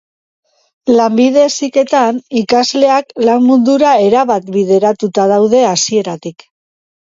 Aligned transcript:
Lanbide 0.95 1.43
heziketan, 1.49 2.17
ikasleak 2.41 3.13
lan 3.29 3.45
mundura 3.51 3.93
erabat 4.07 4.51
bideratuta 4.59 5.29
daude 5.35 5.63
hasieratik. 5.77 6.51